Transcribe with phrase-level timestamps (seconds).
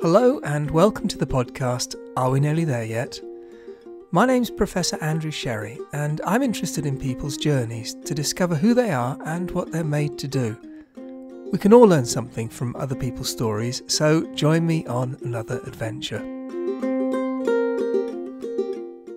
[0.00, 3.18] Hello, and welcome to the podcast Are We Nearly There Yet?
[4.12, 8.92] My name's Professor Andrew Sherry, and I'm interested in people's journeys to discover who they
[8.92, 10.56] are and what they're made to do.
[11.50, 16.20] We can all learn something from other people's stories, so join me on another adventure.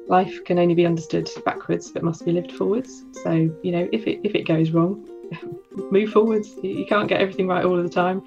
[0.07, 3.05] Life can only be understood backwards but must be lived forwards.
[3.21, 5.07] So, you know, if it if it goes wrong,
[5.91, 6.55] move forwards.
[6.61, 8.23] You can't get everything right all of the time.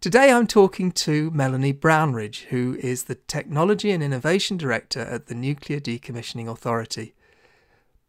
[0.00, 5.34] Today I'm talking to Melanie Brownridge, who is the Technology and Innovation Director at the
[5.34, 7.14] Nuclear Decommissioning Authority.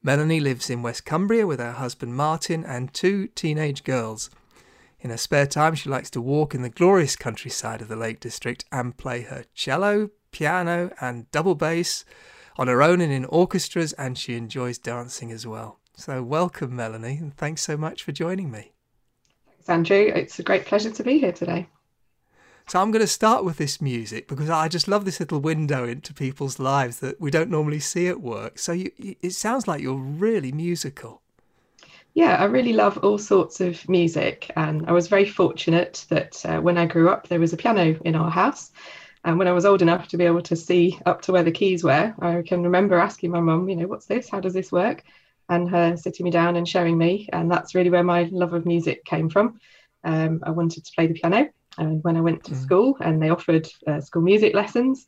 [0.01, 4.29] Melanie lives in West Cumbria with her husband Martin and two teenage girls.
[5.01, 8.21] In her spare time, she likes to walk in the glorious countryside of the Lake
[8.21, 12.05] District and play her cello, piano, and double bass
[12.55, 15.81] on her own and in orchestras, and she enjoys dancing as well.
[15.97, 18.71] So, welcome, Melanie, and thanks so much for joining me.
[19.45, 19.97] Thanks, Andrew.
[20.15, 21.67] It's a great pleasure to be here today.
[22.71, 25.83] So I'm going to start with this music because I just love this little window
[25.83, 28.59] into people's lives that we don't normally see at work.
[28.59, 31.21] So you, it sounds like you're really musical.
[32.13, 34.49] Yeah, I really love all sorts of music.
[34.55, 37.99] And I was very fortunate that uh, when I grew up, there was a piano
[38.05, 38.71] in our house.
[39.25, 41.51] And when I was old enough to be able to see up to where the
[41.51, 44.29] keys were, I can remember asking my mum, you know, what's this?
[44.29, 45.03] How does this work?
[45.49, 47.27] And her sitting me down and showing me.
[47.33, 49.59] And that's really where my love of music came from.
[50.05, 52.61] Um, I wanted to play the piano and when I went to mm.
[52.61, 55.07] school and they offered uh, school music lessons,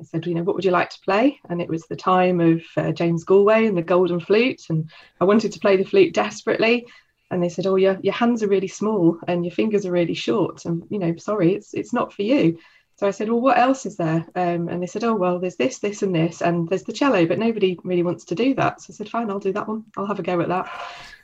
[0.00, 1.38] I said, you know, what would you like to play?
[1.48, 4.62] And it was the time of uh, James Galway and the Golden Flute.
[4.68, 6.86] And I wanted to play the flute desperately.
[7.30, 10.14] And they said, oh, your, your hands are really small and your fingers are really
[10.14, 10.64] short.
[10.64, 12.58] And, you know, sorry, it's, it's not for you.
[12.96, 14.26] So I said, well, what else is there?
[14.34, 16.42] Um, and they said, oh, well, there's this, this, and this.
[16.42, 18.80] And there's the cello, but nobody really wants to do that.
[18.80, 19.84] So I said, fine, I'll do that one.
[19.96, 20.70] I'll have a go at that.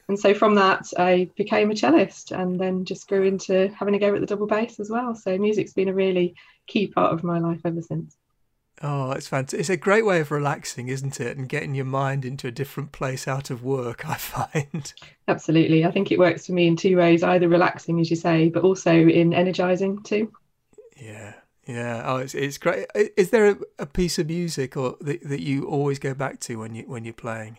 [0.09, 3.99] And so from that, I became a cellist and then just grew into having a
[3.99, 5.15] go at the double bass as well.
[5.15, 6.35] So music's been a really
[6.67, 8.17] key part of my life ever since.
[8.81, 9.61] Oh, it's fantastic.
[9.61, 11.37] It's a great way of relaxing, isn't it?
[11.37, 14.93] And getting your mind into a different place out of work, I find.
[15.27, 15.85] Absolutely.
[15.85, 18.63] I think it works for me in two ways either relaxing, as you say, but
[18.63, 20.33] also in energizing too.
[20.97, 21.35] Yeah.
[21.67, 22.03] Yeah.
[22.07, 22.87] Oh, it's, it's great.
[22.95, 26.59] Is there a, a piece of music or that, that you always go back to
[26.59, 27.59] when you when you're playing?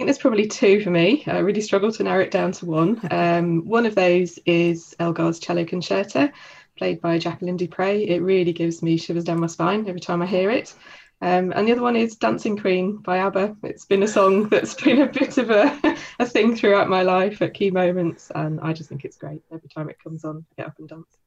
[0.00, 1.22] Think there's probably two for me.
[1.26, 2.98] I really struggle to narrow it down to one.
[3.10, 6.30] Um, one of those is Elgar's Cello Concerto,
[6.78, 8.08] played by Jacqueline du Pré.
[8.08, 10.74] It really gives me shivers down my spine every time I hear it.
[11.20, 13.56] Um, and the other one is Dancing Queen by ABBA.
[13.64, 17.42] It's been a song that's been a bit of a, a thing throughout my life
[17.42, 19.42] at key moments, and I just think it's great.
[19.52, 21.18] Every time it comes on, I get up and dance.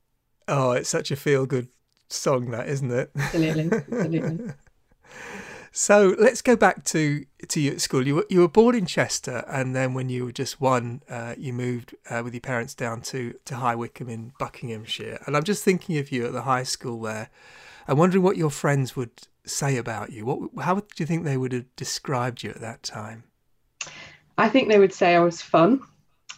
[0.48, 1.68] Oh, it's such a feel good
[2.10, 3.12] song, that isn't it?
[3.16, 4.54] Absolutely, absolutely.
[5.76, 8.06] So let's go back to to you at school.
[8.06, 11.34] You were you were born in Chester, and then when you were just one, uh,
[11.36, 15.24] you moved uh, with your parents down to to High Wycombe in Buckinghamshire.
[15.26, 17.30] And I'm just thinking of you at the high school there.
[17.88, 20.26] I'm wondering what your friends would say about you.
[20.26, 23.24] What how do you think they would have described you at that time?
[24.38, 25.82] I think they would say I was fun,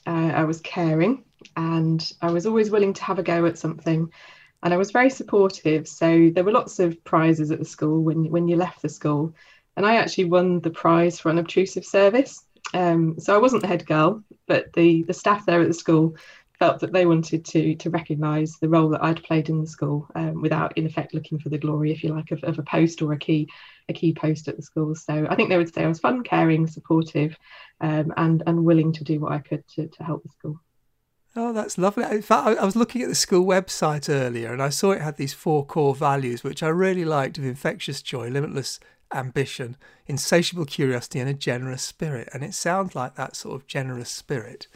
[0.08, 1.26] uh, I was caring,
[1.58, 4.10] and I was always willing to have a go at something
[4.66, 5.88] and I was very supportive.
[5.88, 9.34] So there were lots of prizes at the school when when you left the school,
[9.78, 12.44] and I actually won the prize for unobtrusive service.
[12.74, 16.18] Um, so I wasn't the head girl, but the the staff there at the school
[16.58, 20.08] felt that they wanted to to recognise the role that I'd played in the school
[20.16, 23.04] um, without, in effect, looking for the glory, if you like, of, of a post
[23.04, 23.48] or a key
[23.88, 24.96] a key post at the school.
[24.96, 27.38] So I think they would say I was fun, caring, supportive,
[27.82, 30.60] um, and and willing to do what I could to, to help the school.
[31.36, 32.06] Oh, that's lovely.
[32.06, 35.18] In fact, I was looking at the school website earlier and I saw it had
[35.18, 38.80] these four core values, which I really liked of infectious joy, limitless
[39.14, 39.76] ambition,
[40.08, 42.30] insatiable curiosity, and a generous spirit.
[42.34, 44.68] And it sounds like that sort of generous spirit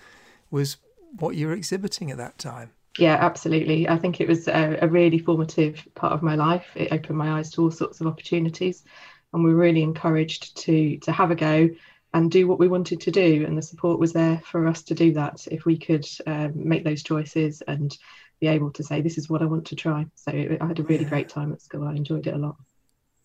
[0.51, 0.77] was
[1.17, 2.71] what you were exhibiting at that time.
[2.97, 3.87] Yeah, absolutely.
[3.87, 6.67] I think it was a, a really formative part of my life.
[6.75, 8.83] It opened my eyes to all sorts of opportunities,
[9.31, 11.69] and we were really encouraged to to have a go
[12.13, 13.45] and do what we wanted to do.
[13.45, 16.83] And the support was there for us to do that if we could um, make
[16.83, 17.95] those choices and
[18.39, 20.05] be able to say, this is what I want to try.
[20.15, 21.09] So I had a really yeah.
[21.09, 21.87] great time at school.
[21.87, 22.55] I enjoyed it a lot.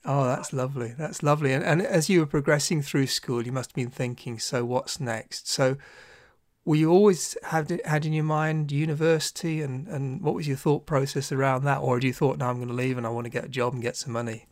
[0.04, 0.94] Oh, that's lovely.
[0.98, 1.52] That's lovely.
[1.52, 5.00] And, and as you were progressing through school, you must have been thinking, so what's
[5.00, 5.48] next?
[5.48, 5.78] So
[6.66, 10.84] were you always had had in your mind university and, and what was your thought
[10.84, 11.78] process around that?
[11.78, 13.48] Or had you thought, no, I'm going to leave and I want to get a
[13.48, 14.46] job and get some money?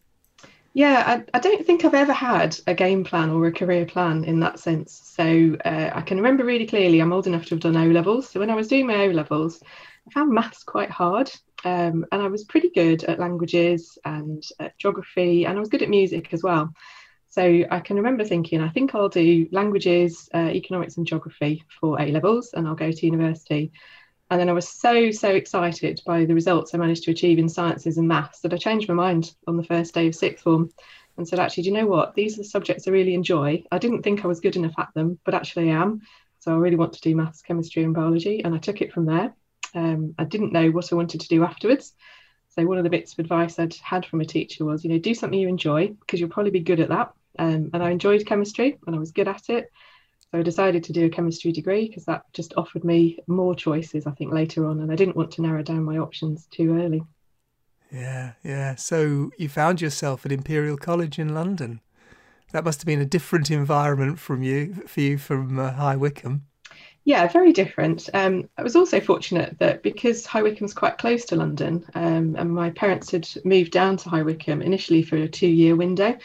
[0.75, 4.25] Yeah, I, I, don't think I've ever had a game plan or a career plan
[4.25, 5.03] in that sense.
[5.05, 8.31] So uh, I can remember really clearly, I'm old enough to have done O levels.
[8.31, 9.63] So when I was doing my O levels,
[10.09, 11.31] I found maths quite hard.
[11.65, 15.83] Um, and I was pretty good at languages and at geography, and I was good
[15.83, 16.73] at music as well.
[17.29, 22.01] So I can remember thinking, I think I'll do languages, uh, economics, and geography for
[22.01, 23.73] A levels, and I'll go to university.
[24.33, 27.51] And then I was so, so excited by the results I managed to achieve in
[27.51, 30.71] sciences and maths that I changed my mind on the first day of sixth form
[31.19, 32.15] and said, actually, do you know what?
[32.15, 33.63] These are the subjects I really enjoy.
[33.71, 36.01] I didn't think I was good enough at them, but actually I am.
[36.39, 38.43] So I really want to do maths, chemistry, and biology.
[38.43, 39.35] And I took it from there.
[39.75, 41.93] Um, I didn't know what I wanted to do afterwards.
[42.49, 44.99] So one of the bits of advice I'd had from a teacher was, you know,
[44.99, 47.13] do something you enjoy because you'll probably be good at that.
[47.39, 49.71] Um, and I enjoyed chemistry and I was good at it.
[50.33, 54.07] So I decided to do a chemistry degree because that just offered me more choices,
[54.07, 54.81] I think, later on.
[54.81, 57.03] And I didn't want to narrow down my options too early.
[57.93, 58.75] Yeah, yeah.
[58.77, 61.81] So you found yourself at Imperial College in London.
[62.53, 66.47] That must have been a different environment from you for you from uh, High Wycombe.
[67.05, 68.09] Yeah, very different.
[68.15, 72.55] Um, I was also fortunate that because High Wycombe's quite close to London, um, and
[72.55, 76.17] my parents had moved down to High Wycombe initially for a two-year window.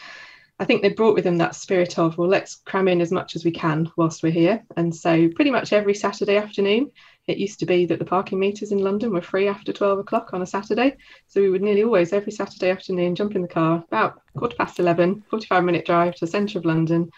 [0.60, 3.36] I think they brought with them that spirit of, well, let's cram in as much
[3.36, 4.64] as we can whilst we're here.
[4.76, 6.90] And so, pretty much every Saturday afternoon,
[7.28, 10.30] it used to be that the parking meters in London were free after 12 o'clock
[10.32, 10.96] on a Saturday.
[11.28, 14.80] So, we would nearly always, every Saturday afternoon, jump in the car about quarter past
[14.80, 17.10] 11, 45 minute drive to the centre of London,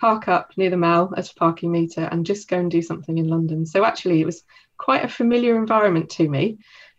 [0.00, 3.18] park up near the Mall at a parking meter, and just go and do something
[3.18, 3.66] in London.
[3.66, 4.42] So, actually, it was
[4.78, 6.58] quite a familiar environment to me.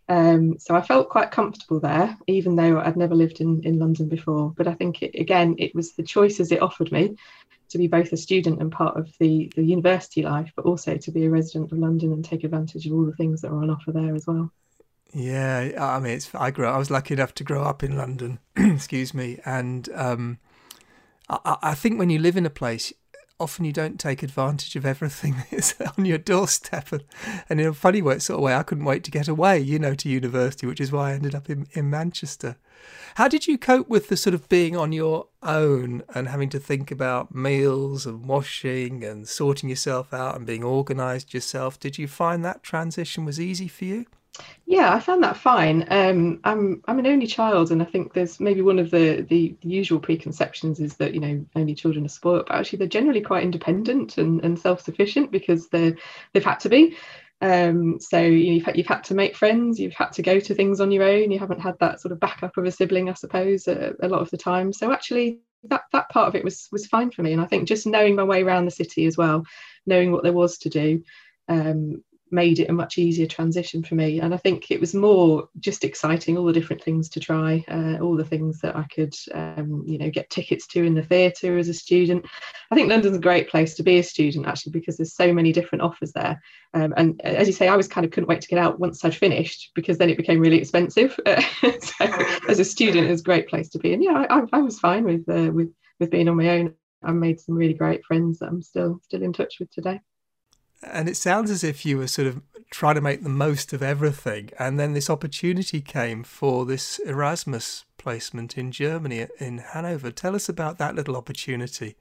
[0.09, 4.07] Um, so I felt quite comfortable there, even though I'd never lived in, in London
[4.07, 4.54] before.
[4.56, 7.18] But I think, it, again, it was the choices it offered me
[7.69, 11.12] to be both a student and part of the, the university life, but also to
[11.12, 13.69] be a resident of London and take advantage of all the things that are on
[13.69, 14.51] offer there as well.
[15.13, 16.68] Yeah, I mean, it's, I grew.
[16.68, 18.39] I was lucky enough to grow up in London.
[18.56, 20.38] excuse me, and um,
[21.30, 22.94] I, I think when you live in a place,
[23.39, 26.91] often you don't take advantage of everything that's on your doorstep.
[26.91, 27.03] And,
[27.49, 29.79] and in a funny way, sort of way, I couldn't wait to get away, you
[29.79, 32.57] know, to university, which is why I ended up in, in Manchester.
[33.15, 36.59] How did you cope with the sort of being on your own and having to
[36.59, 41.79] think about meals and washing and sorting yourself out and being organised yourself?
[41.79, 44.05] Did you find that transition was easy for you?
[44.65, 45.85] Yeah, I found that fine.
[45.89, 49.55] Um, I'm I'm an only child, and I think there's maybe one of the, the
[49.61, 53.43] usual preconceptions is that you know only children are spoiled, but actually they're generally quite
[53.43, 55.95] independent and, and self sufficient because they
[56.33, 56.97] they've had to be.
[57.39, 60.81] Um, so you've had, you've had to make friends, you've had to go to things
[60.81, 61.31] on your own.
[61.31, 64.21] You haven't had that sort of backup of a sibling, I suppose, a, a lot
[64.21, 64.73] of the time.
[64.73, 67.31] So actually, that that part of it was was fine for me.
[67.31, 69.43] And I think just knowing my way around the city as well,
[69.85, 71.03] knowing what there was to do,
[71.47, 74.19] um, made it a much easier transition for me.
[74.19, 77.97] And I think it was more just exciting, all the different things to try, uh,
[78.01, 81.57] all the things that I could, um, you know, get tickets to in the theatre
[81.57, 82.25] as a student.
[82.71, 85.51] I think London's a great place to be a student actually because there's so many
[85.51, 86.41] different offers there.
[86.74, 89.03] Um, and as you say, I was kind of couldn't wait to get out once
[89.03, 91.19] I'd finished because then it became really expensive.
[91.25, 92.06] so
[92.50, 93.94] as a student, it was a great place to be.
[93.94, 96.73] And yeah, I, I was fine with uh, with with being on my own.
[97.03, 100.01] I made some really great friends that I'm still still in touch with today.
[100.83, 103.81] And it sounds as if you were sort of trying to make the most of
[103.81, 104.50] everything.
[104.59, 110.12] And then this opportunity came for this Erasmus placement in Germany, in Hanover.
[110.12, 111.95] Tell us about that little opportunity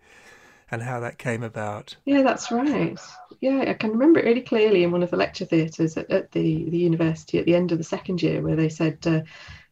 [0.71, 1.97] and how that came about.
[2.05, 2.99] Yeah, that's right.
[3.41, 6.33] Yeah, I can remember it really clearly in one of the lecture theatres at, at,
[6.33, 9.21] the, the university at the end of the second year, where they said, uh,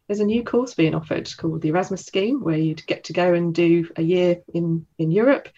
[0.07, 3.33] there's a new course being offered called the Erasmus Scheme, where you'd get to go
[3.35, 5.49] and do a year in, in Europe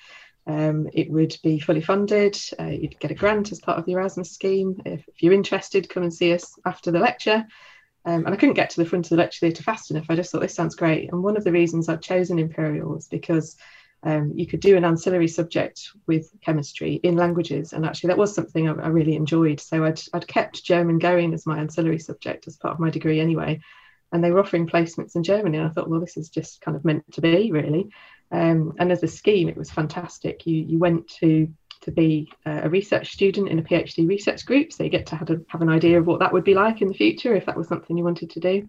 [0.47, 2.39] um, it would be fully funded.
[2.59, 4.81] Uh, you'd get a grant as part of the Erasmus scheme.
[4.85, 7.45] If, if you're interested, come and see us after the lecture.
[8.05, 10.07] Um, and I couldn't get to the front of the lecture theatre fast enough.
[10.09, 11.11] I just thought this sounds great.
[11.13, 13.57] And one of the reasons I'd chosen Imperial was because
[14.05, 17.73] um, you could do an ancillary subject with chemistry in languages.
[17.73, 19.59] And actually, that was something I, I really enjoyed.
[19.59, 23.19] So I'd, I'd kept German going as my ancillary subject as part of my degree
[23.19, 23.61] anyway.
[24.13, 25.59] And they were offering placements in Germany.
[25.59, 27.91] And I thought, well, this is just kind of meant to be, really.
[28.31, 30.47] Um, and as a scheme, it was fantastic.
[30.47, 31.49] You you went to
[31.83, 35.31] to be a research student in a PhD research group, so you get to have,
[35.31, 37.57] a, have an idea of what that would be like in the future if that
[37.57, 38.67] was something you wanted to do.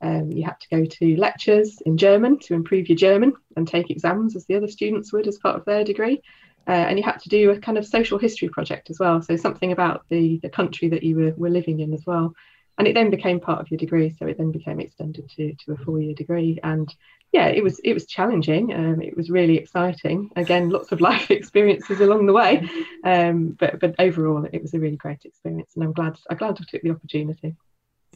[0.00, 3.90] Um, you had to go to lectures in German to improve your German and take
[3.90, 6.22] exams as the other students would as part of their degree.
[6.68, 9.36] Uh, and you had to do a kind of social history project as well, so
[9.36, 12.34] something about the, the country that you were, were living in as well.
[12.78, 15.72] And it then became part of your degree, so it then became extended to, to
[15.72, 16.58] a four year degree.
[16.62, 16.94] And
[17.32, 18.72] yeah, it was it was challenging.
[18.72, 20.30] Um, it was really exciting.
[20.36, 22.68] Again, lots of life experiences along the way,
[23.04, 26.58] um, but but overall, it was a really great experience, and I'm glad I'm glad
[26.60, 27.56] I took the opportunity.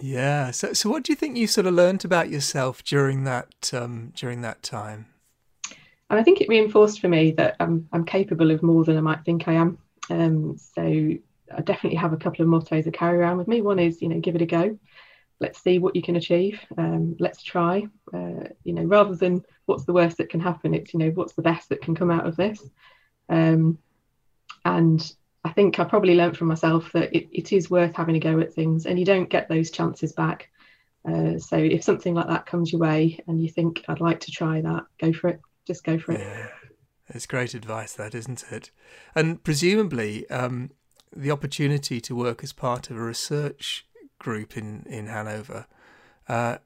[0.00, 0.50] Yeah.
[0.50, 4.12] So so what do you think you sort of learned about yourself during that um,
[4.14, 5.06] during that time?
[6.08, 9.00] And I think it reinforced for me that I'm I'm capable of more than I
[9.00, 9.78] might think I am.
[10.08, 11.12] Um, so
[11.56, 13.62] I definitely have a couple of mottos I carry around with me.
[13.62, 14.78] One is, you know, give it a go.
[15.40, 16.60] let's see what you can achieve.
[16.76, 17.86] Um, let's try.
[18.12, 21.32] Uh, you know, rather than what's the worst that can happen, it's you know what's
[21.32, 22.62] the best that can come out of this.
[23.28, 23.78] Um,
[24.64, 25.12] and
[25.44, 28.38] I think I probably learned from myself that it, it is worth having a go
[28.40, 30.50] at things, and you don't get those chances back.
[31.08, 34.30] Uh, so if something like that comes your way and you think I'd like to
[34.30, 35.40] try that, go for it.
[35.66, 36.20] Just go for it.
[36.20, 36.48] Yeah,
[37.08, 38.70] it's great advice, that isn't it?
[39.14, 40.72] And presumably, um,
[41.14, 43.86] the opportunity to work as part of a research
[44.18, 45.66] group in in Hanover.
[46.28, 46.58] Uh,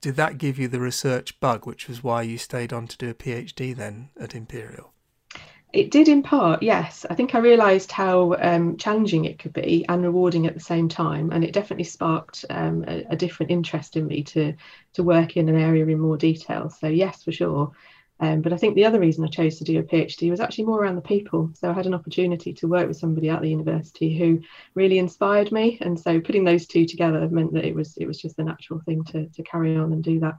[0.00, 3.10] did that give you the research bug, which was why you stayed on to do
[3.10, 4.94] a PhD then at Imperial?
[5.72, 7.06] It did in part, yes.
[7.08, 10.88] I think I realised how um, challenging it could be and rewarding at the same
[10.88, 14.54] time, and it definitely sparked um, a, a, different interest in me to
[14.94, 16.70] to work in an area in more detail.
[16.70, 17.70] So yes, for sure.
[18.22, 20.66] Um, but I think the other reason I chose to do a PhD was actually
[20.66, 21.50] more around the people.
[21.54, 24.40] So I had an opportunity to work with somebody at the university who
[24.74, 28.20] really inspired me, and so putting those two together meant that it was it was
[28.20, 30.34] just a natural thing to to carry on and do that.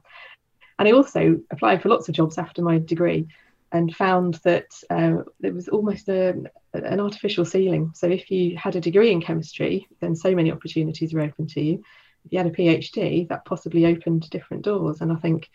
[0.78, 3.26] And I also applied for lots of jobs after my degree,
[3.72, 6.36] and found that uh, there was almost a,
[6.74, 7.90] an artificial ceiling.
[7.94, 11.60] So if you had a degree in chemistry, then so many opportunities were open to
[11.60, 11.82] you.
[12.24, 15.00] If you had a PhD, that possibly opened different doors.
[15.00, 15.48] And I think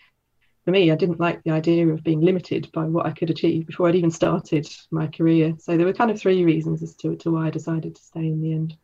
[0.67, 3.67] for me, I didn't like the idea of being limited by what I could achieve
[3.67, 5.55] before I'd even started my career.
[5.59, 8.27] So there were kind of three reasons as to, to why I decided to stay
[8.27, 8.75] in the end.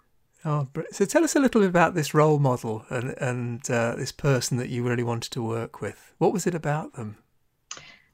[0.45, 4.13] Oh, so tell us a little bit about this role model and, and uh, this
[4.13, 6.13] person that you really wanted to work with.
[6.19, 7.17] What was it about them?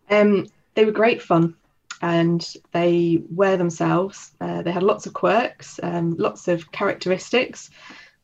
[0.09, 1.53] Um, they were great fun
[2.01, 4.31] and they were themselves.
[4.41, 7.69] Uh, they had lots of quirks, um, lots of characteristics.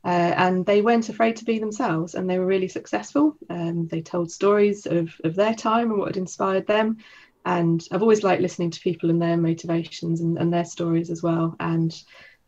[0.06, 3.36] Uh, and they weren't afraid to be themselves and they were really successful.
[3.50, 6.98] Um, they told stories of, of their time and what had inspired them.
[7.44, 11.24] And I've always liked listening to people and their motivations and, and their stories as
[11.24, 11.56] well.
[11.60, 11.96] And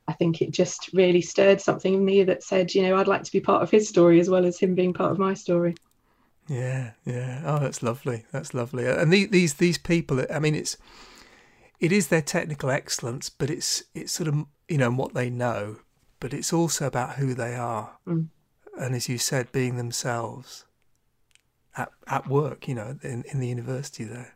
[0.08, 3.24] I think it just really stirred something in me that said, you know, I'd like
[3.24, 5.74] to be part of his story as well as him being part of my story.
[6.48, 7.42] Yeah, yeah.
[7.44, 8.26] Oh, that's lovely.
[8.32, 8.86] That's lovely.
[8.86, 10.26] And these these these people.
[10.34, 10.78] I mean, it's
[11.80, 15.80] it is their technical excellence, but it's it's sort of you know what they know
[16.20, 17.98] but it's also about who they are.
[18.08, 18.28] Mm.
[18.80, 20.66] And as you said, being themselves
[21.76, 24.36] at, at work, you know, in, in the university there.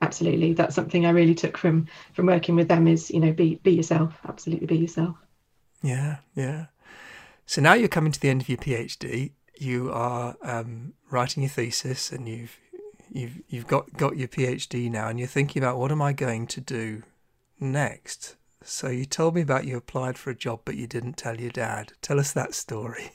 [0.00, 0.52] Absolutely.
[0.52, 3.72] That's something I really took from from working with them is, you know, be be
[3.72, 4.18] yourself.
[4.28, 5.16] Absolutely be yourself.
[5.82, 6.66] Yeah, yeah.
[7.46, 9.32] So now you're coming to the end of your PhD.
[9.56, 12.58] You are um, writing your thesis, and you've
[13.10, 16.46] you've you've got got your PhD now, and you're thinking about what am I going
[16.48, 17.02] to do
[17.58, 18.36] next?
[18.64, 21.50] So you told me about you applied for a job, but you didn't tell your
[21.50, 21.92] dad.
[22.00, 23.10] Tell us that story.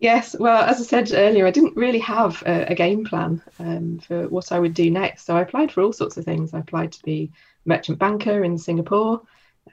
[0.00, 4.00] Yes, well, as I said earlier, I didn't really have a, a game plan um,
[4.00, 5.24] for what I would do next.
[5.24, 6.52] So I applied for all sorts of things.
[6.52, 7.30] I applied to be
[7.64, 9.22] merchant banker in Singapore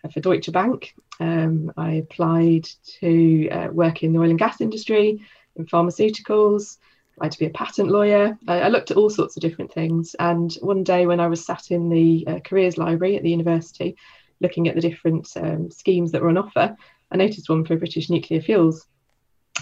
[0.03, 0.93] uh, for Deutsche Bank.
[1.19, 2.69] Um, I applied
[2.99, 5.21] to uh, work in the oil and gas industry,
[5.55, 6.77] in pharmaceuticals.
[7.19, 8.37] I applied to be a patent lawyer.
[8.47, 10.15] I, I, looked at all sorts of different things.
[10.19, 13.97] And one day, when I was sat in the uh, careers library at the university,
[14.41, 16.75] looking at the different um, schemes that were on offer,
[17.11, 18.87] I noticed one for British nuclear fuels.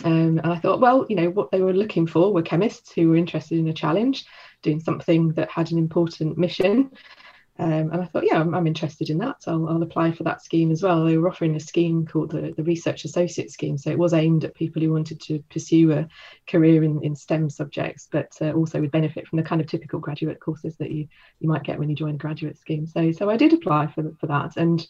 [0.03, 3.09] Um, and I thought, well, you know, what they were looking for were chemists who
[3.09, 4.25] were interested in a challenge,
[4.61, 6.91] doing something that had an important mission.
[7.59, 9.43] Um, and I thought, yeah, I'm, I'm interested in that.
[9.43, 11.03] So I'll, I'll, apply for that scheme as well.
[11.03, 13.77] They were offering a scheme called the, the Research Associate Scheme.
[13.77, 16.07] So it was aimed at people who wanted to pursue a
[16.47, 19.99] career in, in STEM subjects, but uh, also would benefit from the kind of typical
[19.99, 21.09] graduate courses that you,
[21.41, 22.87] you might get when you join a graduate scheme.
[22.87, 24.55] So, so I did apply for, for that.
[24.55, 24.87] And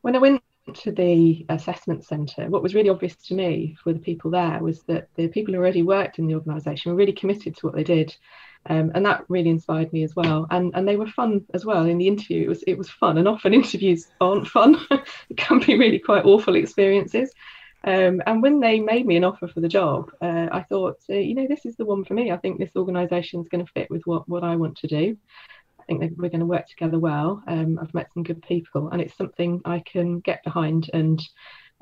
[0.00, 0.42] when I went
[0.74, 4.82] to the assessment centre, what was really obvious to me for the people there was
[4.82, 7.84] that the people who already worked in the organisation were really committed to what they
[7.84, 8.16] did.
[8.66, 10.46] Um, and that really inspired me as well.
[10.50, 11.86] And and they were fun as well.
[11.86, 13.18] In the interview, it was it was fun.
[13.18, 17.32] And often interviews aren't fun; it can be really quite awful experiences.
[17.84, 21.14] Um, and when they made me an offer for the job, uh, I thought, uh,
[21.14, 22.32] you know, this is the one for me.
[22.32, 25.16] I think this organisation is going to fit with what what I want to do.
[25.80, 27.42] I think that we're going to work together well.
[27.46, 31.22] Um, I've met some good people, and it's something I can get behind and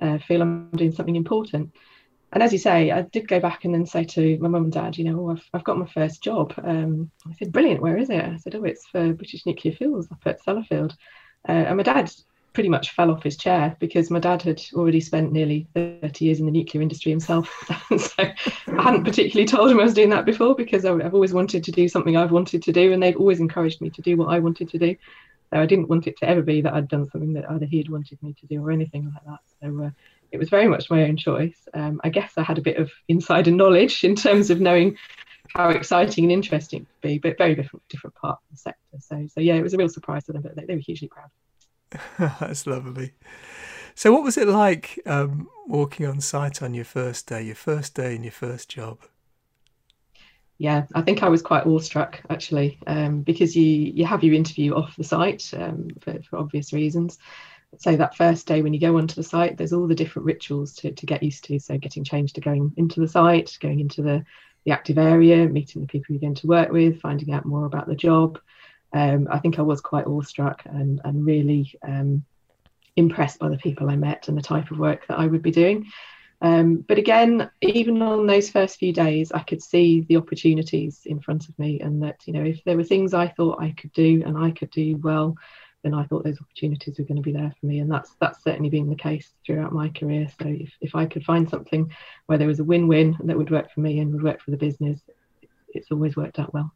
[0.01, 1.73] uh, feel I'm doing something important
[2.33, 4.73] and as you say, I did go back and then say to my mum and
[4.73, 6.53] dad, you know, oh, I've, I've got my first job.
[6.63, 8.23] Um, I said, brilliant, where is it?
[8.23, 10.93] I said, oh, it's for British Nuclear Fuels up at Sellafield.
[11.49, 12.11] Uh, and my dad
[12.53, 16.41] pretty much fell off his chair because my dad had already spent nearly 30 years
[16.41, 17.49] in the nuclear industry himself.
[17.99, 21.63] so I hadn't particularly told him I was doing that before because I've always wanted
[21.65, 24.35] to do something I've wanted to do, and they've always encouraged me to do what
[24.35, 24.97] I wanted to do.
[25.53, 27.77] So I didn't want it to ever be that I'd done something that either he
[27.77, 29.41] had wanted me to do or anything like that.
[29.61, 29.91] So uh,
[30.33, 31.69] it was very much my own choice.
[31.75, 34.97] Um, I guess I had a bit of insider knowledge in terms of knowing
[35.55, 38.99] how exciting and interesting it could be, but very different different part of the sector.
[39.01, 41.09] So so yeah, it was a real surprise to them, but they, they were hugely
[41.09, 41.31] proud.
[42.41, 43.13] That's lovely.
[43.95, 47.95] So, what was it like um, walking on site on your first day, your first
[47.95, 48.99] day in your first job?
[50.59, 54.75] Yeah, I think I was quite awestruck actually, um, because you you have your interview
[54.75, 57.19] off the site um, for, for obvious reasons.
[57.79, 60.75] So that first day when you go onto the site, there's all the different rituals
[60.77, 61.59] to, to get used to.
[61.61, 64.25] So getting changed to going into the site, going into the,
[64.65, 67.87] the active area, meeting the people you're going to work with, finding out more about
[67.87, 68.39] the job.
[68.93, 72.25] Um, I think I was quite awestruck and, and really um,
[72.97, 75.51] impressed by the people I met and the type of work that I would be
[75.51, 75.87] doing.
[76.41, 81.21] Um, but again, even on those first few days, I could see the opportunities in
[81.21, 83.93] front of me, and that you know, if there were things I thought I could
[83.93, 85.37] do and I could do well,
[85.87, 88.43] then I thought those opportunities were going to be there for me, and that's that's
[88.43, 90.29] certainly been the case throughout my career.
[90.41, 91.93] So if if I could find something
[92.27, 94.57] where there was a win-win that would work for me and would work for the
[94.57, 95.01] business,
[95.69, 96.73] it's always worked out well.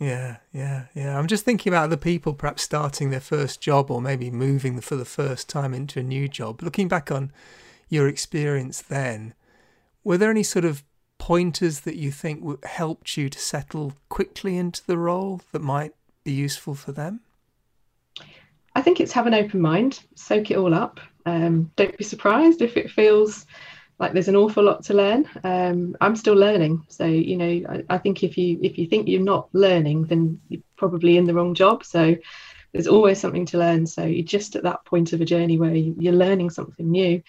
[0.00, 1.16] Yeah, yeah, yeah.
[1.16, 4.96] I'm just thinking about the people perhaps starting their first job or maybe moving for
[4.96, 6.60] the first time into a new job.
[6.62, 7.32] Looking back on
[7.88, 9.34] your experience then,
[10.02, 10.82] were there any sort of
[11.18, 16.32] pointers that you think helped you to settle quickly into the role that might be
[16.32, 17.20] useful for them?
[18.78, 21.00] I think it's have an open mind, soak it all up.
[21.26, 23.44] Um, don't be surprised if it feels
[23.98, 25.28] like there's an awful lot to learn.
[25.42, 29.08] Um, I'm still learning, so you know, I, I, think if you if you think
[29.08, 31.84] you're not learning, then you're probably in the wrong job.
[31.84, 32.14] So
[32.72, 33.84] there's always something to learn.
[33.84, 37.20] So you're just at that point of a journey where you're learning something new.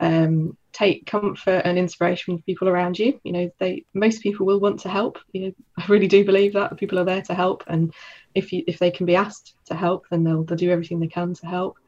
[0.00, 3.20] Um, take comfort and inspiration from people around you.
[3.24, 5.18] You know, they most people will want to help.
[5.32, 7.92] You know, I really do believe that people are there to help, and
[8.34, 11.08] if you if they can be asked to help, then they'll they'll do everything they
[11.08, 11.78] can to help.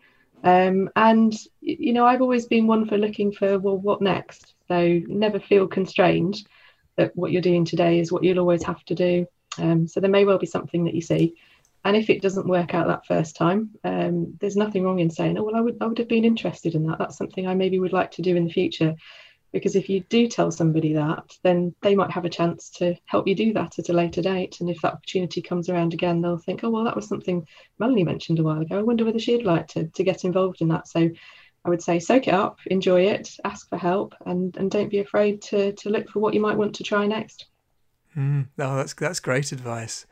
[0.43, 4.55] Um, and you know, I've always been one for looking for well, what next.
[4.69, 6.43] So never feel constrained
[6.97, 9.27] that what you're doing today is what you'll always have to do.
[9.59, 11.35] Um, so there may well be something that you see,
[11.85, 15.39] and if it doesn't work out that first time, um, there's nothing wrong in saying,
[15.39, 16.99] "Oh well, I would I would have been interested in that.
[16.99, 18.95] That's something I maybe would like to do in the future."
[19.53, 23.27] because if you do tell somebody that then they might have a chance to help
[23.27, 24.61] you do that at a later date.
[24.61, 27.47] And if that opportunity comes around again they'll think oh well that was something
[27.79, 28.79] melanie mentioned a while ago.
[28.79, 30.89] I wonder whether she'd like to, to get involved in that.
[30.89, 31.11] So
[31.63, 35.01] i would say soak it up enjoy it ask for help and and don't be
[35.01, 37.47] afraid to to look for what you might want to try next.
[38.17, 40.07] Mm, that's that's great advice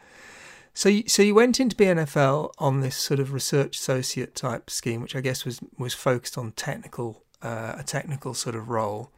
[0.79, 5.03] so you, so you went into BNFL on this sort of research associate type scheme,
[5.03, 9.11] which I guess was was focused on technical uh, a technical sort of role.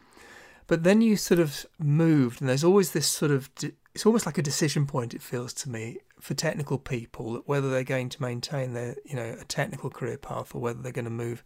[0.69, 3.51] But then you sort of moved, and there's always this sort of
[3.95, 5.13] it's almost like a decision point.
[5.13, 9.37] It feels to me for technical people whether they're going to maintain their you know
[9.39, 11.45] a technical career path or whether they're going to move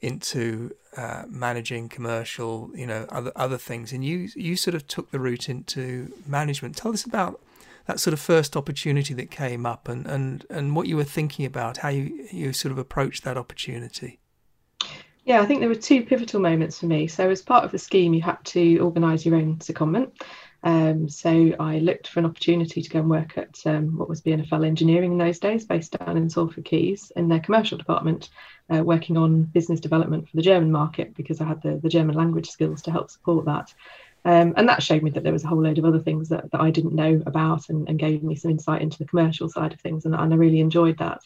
[0.00, 3.92] into uh, managing commercial, you know, other other things.
[3.92, 6.74] And you you sort of took the route into management.
[6.74, 7.38] Tell us about
[7.86, 11.46] that sort of first opportunity that came up and, and, and what you were thinking
[11.46, 14.18] about, how you, you sort of approached that opportunity.
[15.24, 17.06] Yeah, I think there were two pivotal moments for me.
[17.06, 20.10] So, as part of the scheme, you had to organise your own secondment.
[20.64, 24.20] Um, so, I looked for an opportunity to go and work at um, what was
[24.20, 28.30] BNFL Engineering in those days, based down in Salford Quays, in their commercial department,
[28.72, 32.16] uh, working on business development for the German market because I had the, the German
[32.16, 33.72] language skills to help support that.
[34.24, 36.50] Um, and that showed me that there was a whole load of other things that,
[36.52, 39.72] that I didn't know about and, and gave me some insight into the commercial side
[39.72, 40.04] of things.
[40.04, 41.20] And, and I really enjoyed that.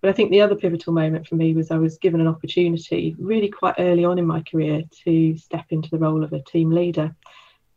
[0.00, 3.16] But I think the other pivotal moment for me was I was given an opportunity
[3.18, 6.70] really quite early on in my career to step into the role of a team
[6.70, 7.14] leader.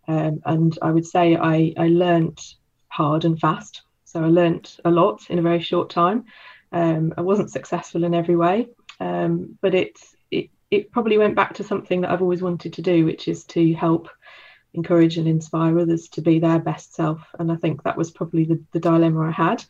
[0.07, 2.55] Um, and I would say I, I learnt
[2.89, 3.81] hard and fast.
[4.05, 6.25] So I learnt a lot in a very short time.
[6.71, 8.67] Um, I wasn't successful in every way,
[8.99, 9.97] um, but it,
[10.29, 13.43] it, it probably went back to something that I've always wanted to do, which is
[13.45, 14.09] to help
[14.73, 17.21] encourage and inspire others to be their best self.
[17.39, 19.63] And I think that was probably the, the dilemma I had.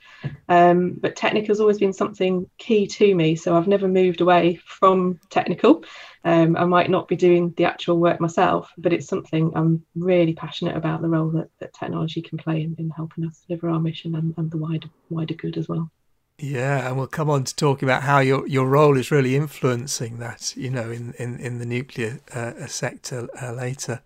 [0.48, 3.36] Um, but technical has always been something key to me.
[3.36, 5.84] So I've never moved away from technical.
[6.24, 10.34] Um, I might not be doing the actual work myself, but it's something I'm really
[10.34, 13.80] passionate about the role that, that technology can play in, in helping us deliver our
[13.80, 15.90] mission and, and the wider wider good as well.
[16.38, 20.18] Yeah, and we'll come on to talking about how your, your role is really influencing
[20.20, 24.02] that, you know, in, in, in the nuclear uh, sector uh, later.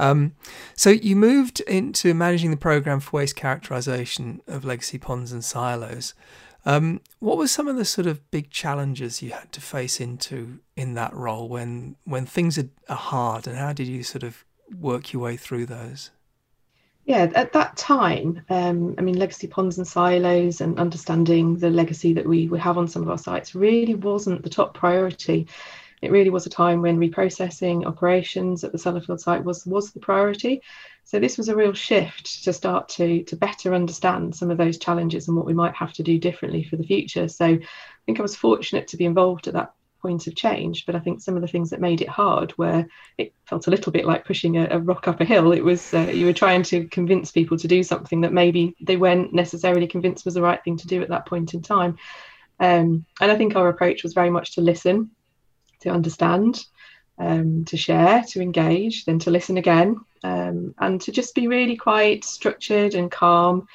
[0.00, 0.34] Um,
[0.74, 6.14] so you moved into managing the program for waste characterization of legacy ponds and silos.
[6.64, 10.60] Um, what were some of the sort of big challenges you had to face into
[10.74, 14.44] in that role when when things are, are hard, and how did you sort of
[14.78, 16.10] work your way through those?
[17.04, 22.12] Yeah, at that time, um, I mean, legacy ponds and silos and understanding the legacy
[22.14, 25.46] that we, we have on some of our sites really wasn't the top priority.
[26.02, 30.00] It really was a time when reprocessing operations at the Sellafield site was was the
[30.00, 30.62] priority.
[31.04, 34.78] So this was a real shift to start to to better understand some of those
[34.78, 37.28] challenges and what we might have to do differently for the future.
[37.28, 37.60] So I
[38.06, 40.86] think I was fortunate to be involved at that point of change.
[40.86, 43.70] But I think some of the things that made it hard where it felt a
[43.70, 45.52] little bit like pushing a, a rock up a hill.
[45.52, 48.96] It was uh, you were trying to convince people to do something that maybe they
[48.96, 51.98] weren't necessarily convinced was the right thing to do at that point in time.
[52.58, 55.10] Um, and I think our approach was very much to listen,
[55.80, 56.64] to understand,
[57.18, 61.76] um, to share, to engage, then to listen again, um, and to just be really
[61.76, 63.66] quite structured and calm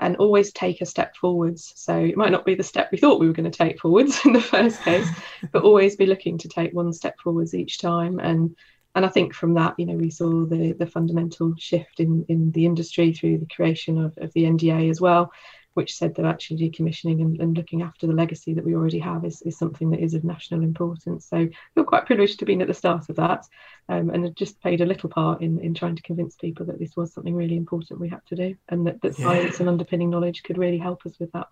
[0.00, 1.72] and always take a step forwards.
[1.76, 4.20] So it might not be the step we thought we were going to take forwards
[4.24, 5.08] in the first case,
[5.52, 8.18] but always be looking to take one step forwards each time.
[8.18, 8.56] And
[8.96, 12.50] and I think from that, you know, we saw the the fundamental shift in in
[12.52, 15.32] the industry through the creation of, of the NDA as well,
[15.80, 19.24] which said that actually decommissioning and, and looking after the legacy that we already have
[19.24, 21.26] is, is something that is of national importance.
[21.26, 23.46] So I feel quite privileged to have been at the start of that
[23.88, 26.96] um, and just played a little part in, in trying to convince people that this
[26.98, 29.24] was something really important we had to do and that, that yeah.
[29.24, 31.46] science and underpinning knowledge could really help us with that.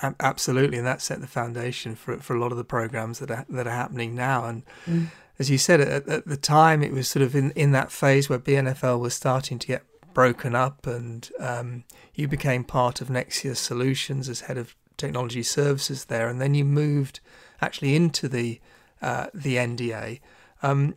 [0.00, 3.46] Absolutely, and that set the foundation for for a lot of the programs that are
[3.48, 4.44] that are happening now.
[4.44, 5.06] And mm.
[5.38, 8.28] as you said, at, at, the time, it was sort of in, in that phase
[8.28, 13.54] where BNFL was starting to get broken up, and um, you became part of Nexia
[13.54, 17.20] Solutions as head of technology services there, and then you moved
[17.60, 18.58] actually into the
[19.02, 20.20] uh, the NDA.
[20.62, 20.94] Um,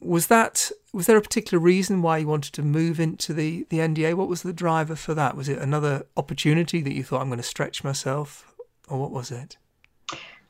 [0.00, 3.76] was that was there a particular reason why you wanted to move into the the
[3.76, 4.14] NDA?
[4.14, 5.36] What was the driver for that?
[5.36, 8.54] Was it another opportunity that you thought I'm going to stretch myself,
[8.88, 9.58] or what was it?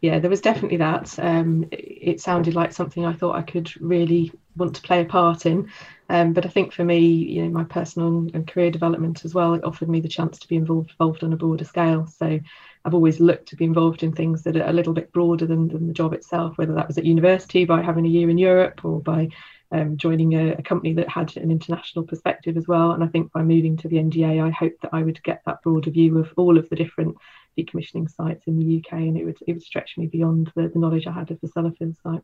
[0.03, 1.17] yeah, there was definitely that.
[1.19, 5.47] Um, it sounded like something I thought I could really want to play a part
[5.47, 5.71] in.
[6.09, 9.55] Um, but I think for me, you know, my personal and career development as well,
[9.55, 12.07] it offered me the chance to be involved, involved on a broader scale.
[12.07, 12.39] So
[12.85, 15.69] I've always looked to be involved in things that are a little bit broader than,
[15.69, 18.85] than the job itself, whether that was at university by having a year in Europe
[18.85, 19.29] or by
[19.71, 22.93] um, joining a, a, company that had an international perspective as well.
[22.93, 25.63] And I think by moving to the NDA, I hoped that I would get that
[25.63, 27.17] broader view of all of the different
[27.59, 30.79] decommissioning sites in the UK, and it would it would stretch me beyond the, the
[30.79, 32.23] knowledge I had of the Sellafield site.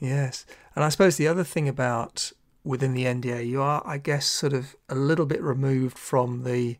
[0.00, 2.32] Yes, and I suppose the other thing about
[2.64, 6.78] within the NDA, you are, I guess, sort of a little bit removed from the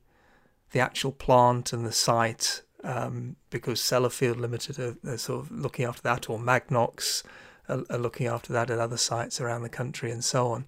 [0.73, 5.85] the actual plant and the site um, because Sellafield Limited are, are, sort of looking
[5.85, 7.25] after that, or Magnox
[7.69, 10.65] are, are, looking after that at other sites around the country, and so on.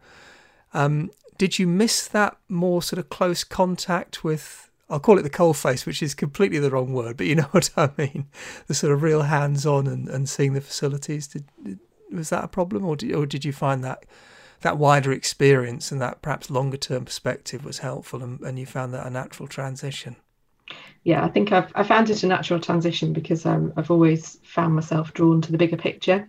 [0.75, 5.31] Um, did you miss that more sort of close contact with I'll call it the
[5.31, 8.27] coal face, which is completely the wrong word, but you know what I mean.
[8.67, 11.27] The sort of real hands on and, and seeing the facilities.
[11.29, 11.79] Did, did,
[12.15, 14.05] was that a problem, or did, or did you find that
[14.61, 18.95] that wider experience and that perhaps longer term perspective was helpful and, and you found
[18.95, 20.17] that a natural transition?
[21.03, 24.75] Yeah, I think I've I found it a natural transition because um, I've always found
[24.75, 26.29] myself drawn to the bigger picture.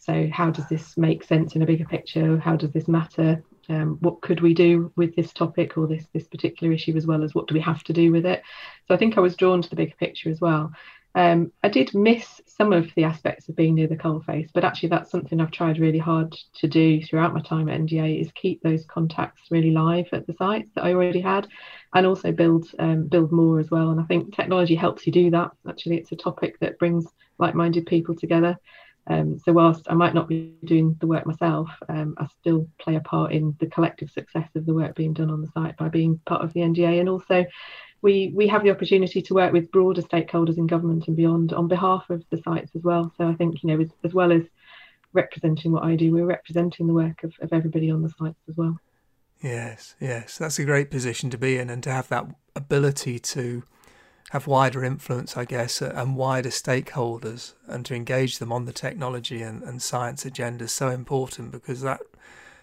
[0.00, 2.38] So, how does this make sense in a bigger picture?
[2.38, 3.42] How does this matter?
[3.68, 7.22] um, what could we do with this topic or this this particular issue as well
[7.22, 8.42] as what do we have to do with it
[8.86, 10.72] so i think i was drawn to the bigger picture as well
[11.14, 14.88] um, i did miss some of the aspects of being near the coalface but actually
[14.88, 18.62] that's something i've tried really hard to do throughout my time at NDA is keep
[18.62, 21.46] those contacts really live at the sites that i already had
[21.94, 25.30] and also build um, build more as well and i think technology helps you do
[25.30, 27.06] that actually it's a topic that brings
[27.38, 28.58] like-minded people together
[29.08, 32.96] um, so whilst I might not be doing the work myself, um, I still play
[32.96, 35.88] a part in the collective success of the work being done on the site by
[35.88, 37.00] being part of the NDA.
[37.00, 37.46] And also,
[38.02, 41.68] we we have the opportunity to work with broader stakeholders in government and beyond on
[41.68, 43.12] behalf of the sites as well.
[43.16, 44.42] So I think you know as, as well as
[45.12, 48.56] representing what I do, we're representing the work of, of everybody on the sites as
[48.56, 48.78] well.
[49.42, 53.62] Yes, yes, that's a great position to be in, and to have that ability to
[54.30, 59.42] have wider influence, I guess, and wider stakeholders, and to engage them on the technology
[59.42, 62.00] and, and science agenda is so important because that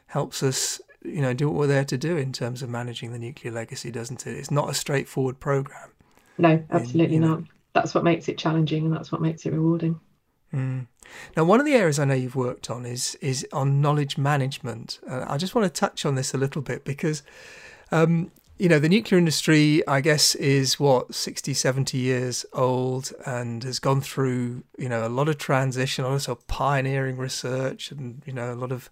[0.07, 3.19] helps us, you know, do what we're there to do in terms of managing the
[3.19, 4.37] nuclear legacy, doesn't it?
[4.37, 5.89] It's not a straightforward program.
[6.37, 7.39] No, absolutely in, not.
[7.39, 7.45] Know.
[7.73, 9.99] That's what makes it challenging, and that's what makes it rewarding.
[10.53, 10.87] Mm.
[11.35, 14.99] Now, one of the areas I know you've worked on is is on knowledge management.
[15.07, 17.23] Uh, I just want to touch on this a little bit because
[17.91, 23.63] um, you know, the nuclear industry, I guess, is what, 60, 70 years old and
[23.63, 28.21] has gone through, you know, a lot of transition, a lot of pioneering research and,
[28.25, 28.89] you know, a lot of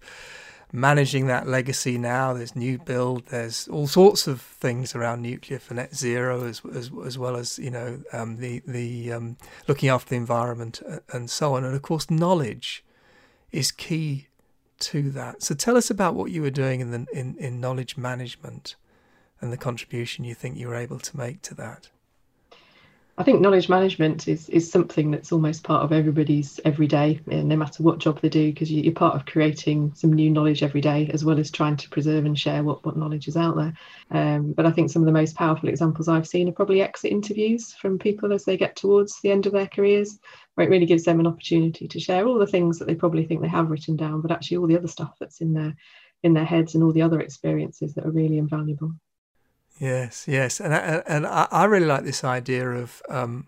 [0.74, 2.32] managing that legacy now.
[2.32, 6.90] There's new build, there's all sorts of things around nuclear for net zero, as as,
[7.06, 9.36] as well as, you know, um, the, the um,
[9.68, 11.64] looking after the environment uh, and so on.
[11.64, 12.84] And of course, knowledge
[13.52, 14.26] is key
[14.80, 15.42] to that.
[15.44, 18.74] So tell us about what you were doing in, the, in, in knowledge management
[19.40, 21.88] and the contribution you think you were able to make to that?
[23.16, 27.54] I think knowledge management is is something that's almost part of everybody's everyday, eh, no
[27.54, 31.08] matter what job they do, because you're part of creating some new knowledge every day,
[31.12, 33.72] as well as trying to preserve and share what, what knowledge is out there.
[34.10, 37.12] Um, but I think some of the most powerful examples I've seen are probably exit
[37.12, 40.18] interviews from people as they get towards the end of their careers,
[40.56, 43.24] where it really gives them an opportunity to share all the things that they probably
[43.24, 45.76] think they have written down, but actually all the other stuff that's in their
[46.24, 48.92] in their heads and all the other experiences that are really invaluable.
[49.84, 53.46] Yes, yes, and I, and I really like this idea of um,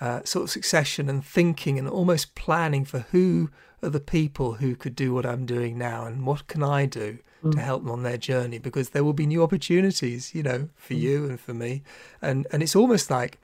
[0.00, 3.50] uh, sort of succession and thinking and almost planning for who
[3.82, 7.18] are the people who could do what I'm doing now and what can I do
[7.42, 7.50] mm.
[7.50, 10.94] to help them on their journey because there will be new opportunities, you know, for
[10.94, 11.00] mm.
[11.00, 11.82] you and for me,
[12.22, 13.40] and and it's almost like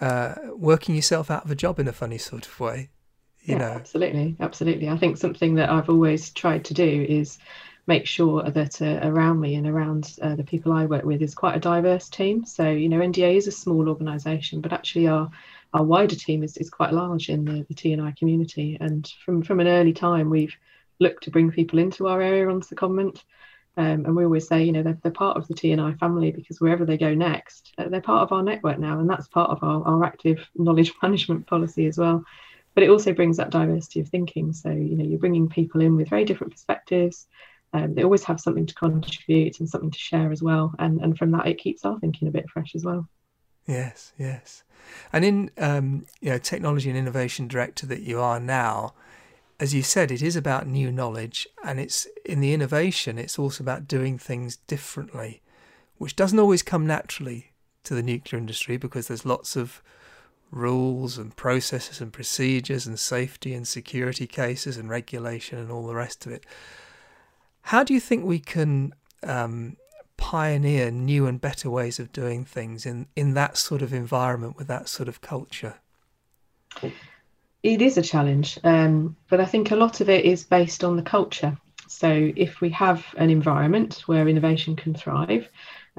[0.00, 2.88] uh, working yourself out of a job in a funny sort of way,
[3.42, 3.72] you yeah, know.
[3.72, 4.88] Absolutely, absolutely.
[4.88, 7.36] I think something that I've always tried to do is
[7.90, 11.34] make sure that uh, around me and around uh, the people I work with is
[11.34, 12.44] quite a diverse team.
[12.44, 15.28] So, you know, NDA is a small organisation, but actually our
[15.72, 18.76] our wider team is, is quite large in the, the TNI community.
[18.80, 20.56] And from, from an early time, we've
[20.98, 23.24] looked to bring people into our area on the comment.
[23.76, 26.60] Um, and we always say, you know, they're, they're part of the TNI family because
[26.60, 28.98] wherever they go next, uh, they're part of our network now.
[28.98, 32.24] And that's part of our, our active knowledge management policy as well.
[32.74, 34.52] But it also brings that diversity of thinking.
[34.52, 37.26] So, you know, you're bringing people in with very different perspectives,
[37.72, 40.74] um, they always have something to contribute and something to share as well.
[40.78, 43.08] And and from that, it keeps our thinking a bit fresh as well.
[43.66, 44.64] Yes, yes.
[45.12, 48.94] And in um, you know technology and innovation director that you are now,
[49.60, 53.18] as you said, it is about new knowledge, and it's in the innovation.
[53.18, 55.42] It's also about doing things differently,
[55.98, 57.52] which doesn't always come naturally
[57.84, 59.82] to the nuclear industry because there's lots of
[60.50, 65.94] rules and processes and procedures and safety and security cases and regulation and all the
[65.94, 66.44] rest of it.
[67.62, 69.76] How do you think we can um,
[70.16, 74.68] pioneer new and better ways of doing things in, in that sort of environment with
[74.68, 75.74] that sort of culture?
[77.62, 80.96] It is a challenge, um, but I think a lot of it is based on
[80.96, 81.56] the culture.
[81.88, 85.48] So, if we have an environment where innovation can thrive,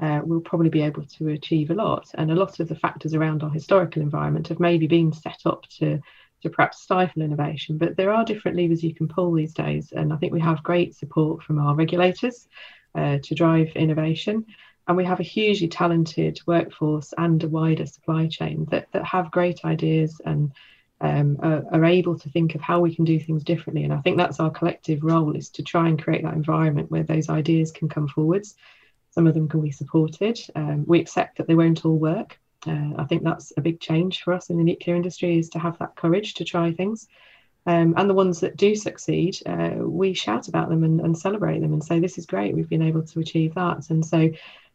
[0.00, 2.10] uh, we'll probably be able to achieve a lot.
[2.14, 5.66] And a lot of the factors around our historical environment have maybe been set up
[5.78, 6.00] to
[6.42, 7.78] to perhaps stifle innovation.
[7.78, 10.62] But there are different levers you can pull these days, and I think we have
[10.62, 12.48] great support from our regulators
[12.94, 14.44] uh, to drive innovation.
[14.88, 19.30] And we have a hugely talented workforce and a wider supply chain that, that have
[19.30, 20.52] great ideas and
[21.00, 23.84] um, are, are, able to think of how we can do things differently.
[23.84, 27.02] And I think that's our collective role is to try and create that environment where
[27.02, 28.54] those ideas can come forwards.
[29.10, 30.38] Some of them can be supported.
[30.54, 34.22] Um, we accept that they won't all work, uh, I think that's a big change
[34.22, 37.08] for us in the nuclear industry is to have that courage to try things.
[37.64, 41.60] Um, and the ones that do succeed, uh, we shout about them and, and, celebrate
[41.60, 43.88] them and say, this is great, we've been able to achieve that.
[43.88, 44.30] And so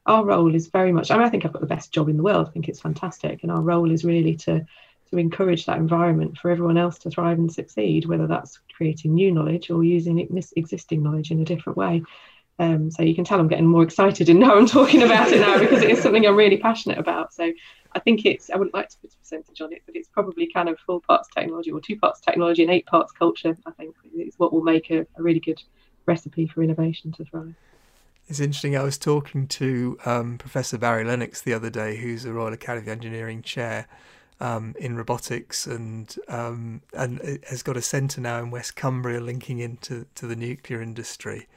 [0.06, 2.16] our role is very much, I mean, I think I've got the best job in
[2.16, 2.48] the world.
[2.48, 3.44] I think it's fantastic.
[3.44, 4.66] And our role is really to,
[5.12, 9.34] to encourage that environment for everyone else to thrive and succeed, whether that's creating new
[9.34, 10.20] knowledge or using
[10.56, 12.04] existing knowledge in a different way.
[12.60, 15.40] Um, so you can tell I'm getting more excited and now I'm talking about it
[15.42, 17.34] now because it is something I'm really passionate about.
[17.34, 17.52] So
[17.94, 20.52] I think it's, I wouldn't like to put a percentage on it, but it's probably
[20.52, 23.96] kind of four parts technology or two parts technology and eight parts culture, I think
[24.16, 25.62] is what will make a, a really good
[26.06, 27.54] recipe for innovation to thrive.
[28.28, 28.76] It's interesting.
[28.76, 32.84] I was talking to um, Professor Barry Lennox the other day, who's a Royal Academy
[32.86, 33.88] of Engineering chair
[34.40, 39.60] um, in robotics and um, and has got a centre now in West Cumbria linking
[39.60, 41.48] into to the nuclear industry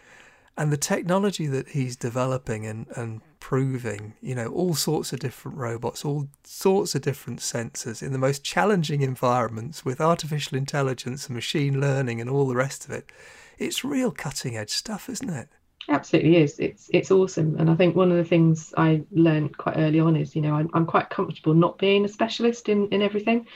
[0.56, 5.56] and the technology that he's developing and, and proving, you know, all sorts of different
[5.56, 11.34] robots, all sorts of different sensors in the most challenging environments with artificial intelligence and
[11.34, 13.10] machine learning and all the rest of it.
[13.58, 15.48] It's real cutting edge stuff, isn't it?
[15.88, 16.58] Absolutely is.
[16.58, 20.14] It's it's awesome, and I think one of the things I learned quite early on
[20.14, 23.46] is, you know, I'm, I'm quite comfortable not being a specialist in in everything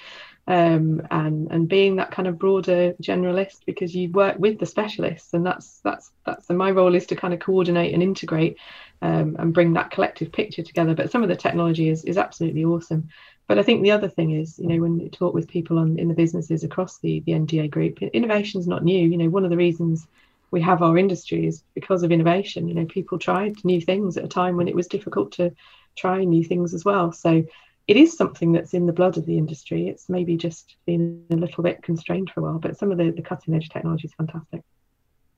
[0.47, 5.33] um, and and being that kind of broader generalist because you work with the specialists
[5.33, 8.59] and that's that's that's and my role is to kind of coordinate and integrate
[9.01, 10.95] um, and bring that collective picture together.
[10.95, 13.09] But some of the technology is is absolutely awesome.
[13.47, 15.99] But I think the other thing is you know when you talk with people on
[15.99, 19.09] in the businesses across the the NDA group innovation is not new.
[19.09, 20.07] You know one of the reasons
[20.51, 22.69] we have our industry is because of innovation.
[22.69, 25.53] You know people tried new things at a time when it was difficult to
[25.97, 27.13] try new things as well.
[27.13, 27.45] So
[27.87, 29.89] it is something that's in the blood of the industry.
[29.89, 33.11] It's maybe just been a little bit constrained for a while, but some of the,
[33.11, 34.63] the cutting edge technology is fantastic.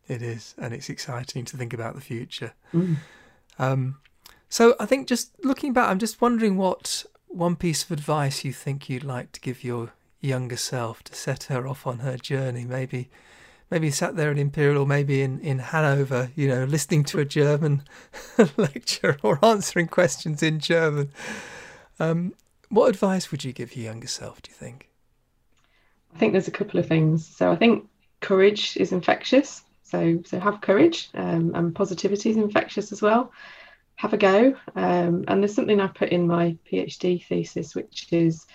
[0.06, 2.52] It is, and it's exciting to think about the future.
[2.72, 2.96] Mm.
[3.58, 3.98] Um,
[4.48, 8.52] so I think just looking back, I'm just wondering what one piece of advice you
[8.52, 12.64] think you'd like to give your younger self to set her off on her journey.
[12.64, 13.10] Maybe,
[13.70, 17.24] maybe sat there in Imperial, or maybe in in Hanover, you know, listening to a
[17.24, 17.82] German
[18.56, 21.10] lecture or answering questions in German.
[21.98, 22.34] Um,
[22.68, 24.88] What advice would you give your younger self, do you think?
[26.14, 27.26] I think there's a couple of things.
[27.26, 27.88] So I think
[28.20, 29.62] courage is infectious.
[29.82, 33.32] So so have courage, um, and positivity is infectious as well.
[33.96, 34.56] Have a go.
[34.74, 38.46] Um, and there's something I put in my PhD thesis, which is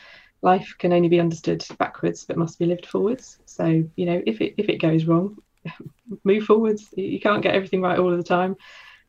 [0.42, 3.40] life can only be understood backwards, but must be lived forwards.
[3.46, 5.38] So you know, if it if it goes wrong,
[6.24, 6.90] move forwards.
[6.96, 8.58] You can't get everything right all of the time.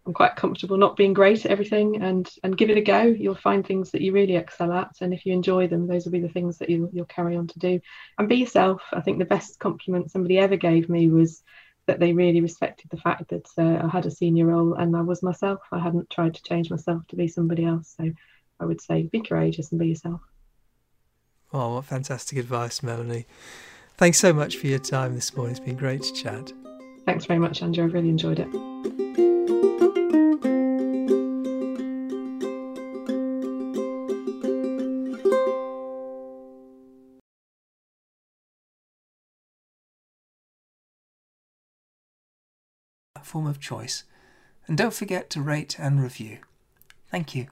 [0.05, 3.03] I'm quite comfortable not being great at everything and and give it a go.
[3.03, 6.13] You'll find things that you really excel at, and if you enjoy them, those will
[6.13, 7.81] be the things that you'll you'll carry on to do.
[8.19, 8.83] And be yourself.
[8.93, 11.43] I think the best compliment somebody ever gave me was
[11.87, 15.03] that they really respected the fact that uh, I had a senior role and I
[15.03, 15.61] was myself.
[15.73, 17.95] I hadn't tried to change myself to be somebody else.
[17.97, 18.11] So
[18.61, 20.21] I would say be courageous and be yourself.
[21.53, 23.27] Oh, what fantastic advice, Melanie.
[23.97, 25.57] Thanks so much for your time this morning.
[25.57, 26.53] It's been great to chat.
[27.05, 27.85] Thanks very much, Andrew.
[27.85, 28.92] I've really enjoyed it.
[43.33, 44.05] Form of choice.
[44.67, 46.41] And don't forget to rate and review.
[47.11, 47.47] Thank you.